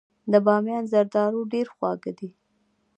د 0.31 0.33
بامیان 0.45 0.83
زردالو 0.91 1.41
ډیر 1.53 1.67
خواږه 1.75 2.11
دي. 2.19 2.29